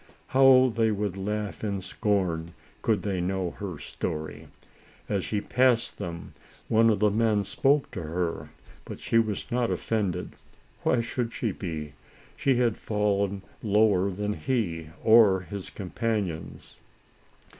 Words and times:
How 0.29 0.73
they 0.75 0.89
would 0.89 1.15
laugh 1.15 1.63
in 1.63 1.79
scorn, 1.81 2.55
could 2.81 3.03
they 3.03 3.21
know 3.21 3.51
her 3.59 3.77
story. 3.77 4.47
As 5.07 5.23
she 5.23 5.39
passed 5.41 5.99
them, 5.99 6.33
one 6.67 6.89
of 6.89 6.97
the 6.97 7.11
men 7.11 7.43
spoke 7.43 7.91
to 7.91 8.01
her, 8.01 8.49
but 8.83 8.97
she 8.97 9.19
was 9.19 9.51
not 9.51 9.69
offended. 9.69 10.31
Why 10.81 11.01
should 11.01 11.31
she 11.31 11.51
be? 11.51 11.93
She 12.35 12.55
had 12.55 12.77
fallen 12.77 13.43
lower 13.61 14.09
than 14.09 14.33
he, 14.33 14.89
or 15.03 15.41
his 15.41 15.69
companions. 15.69 16.77